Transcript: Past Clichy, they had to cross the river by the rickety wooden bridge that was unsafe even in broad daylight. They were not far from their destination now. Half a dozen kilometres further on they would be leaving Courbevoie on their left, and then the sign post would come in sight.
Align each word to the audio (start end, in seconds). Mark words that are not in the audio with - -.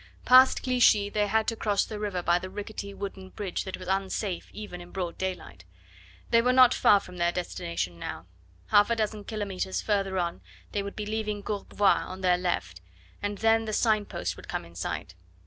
Past 0.25 0.63
Clichy, 0.63 1.11
they 1.11 1.27
had 1.27 1.45
to 1.47 1.55
cross 1.55 1.85
the 1.85 1.99
river 1.99 2.23
by 2.23 2.39
the 2.39 2.49
rickety 2.49 2.91
wooden 2.91 3.29
bridge 3.29 3.65
that 3.65 3.77
was 3.77 3.87
unsafe 3.87 4.49
even 4.51 4.81
in 4.81 4.89
broad 4.89 5.15
daylight. 5.15 5.63
They 6.31 6.41
were 6.41 6.51
not 6.53 6.73
far 6.73 6.99
from 6.99 7.17
their 7.17 7.31
destination 7.31 7.99
now. 7.99 8.25
Half 8.69 8.89
a 8.89 8.95
dozen 8.95 9.25
kilometres 9.25 9.79
further 9.83 10.17
on 10.17 10.41
they 10.71 10.81
would 10.81 10.95
be 10.95 11.05
leaving 11.05 11.43
Courbevoie 11.43 11.85
on 12.07 12.21
their 12.21 12.39
left, 12.39 12.81
and 13.21 13.37
then 13.37 13.65
the 13.65 13.73
sign 13.73 14.05
post 14.05 14.35
would 14.37 14.47
come 14.47 14.65
in 14.65 14.73
sight. 14.73 15.13